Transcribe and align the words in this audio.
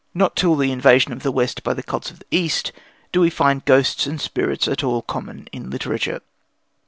Not 0.15 0.35
till 0.35 0.55
the 0.55 0.71
invasion 0.71 1.11
of 1.11 1.21
the 1.21 1.31
West 1.31 1.61
by 1.61 1.75
the 1.75 1.83
cults 1.83 2.09
of 2.09 2.17
the 2.17 2.25
East 2.31 2.71
do 3.11 3.21
we 3.21 3.29
find 3.29 3.63
ghosts 3.65 4.07
and 4.07 4.19
spirits 4.19 4.67
at 4.67 4.83
all 4.83 5.03
common 5.03 5.47
in 5.51 5.69
literature. 5.69 6.21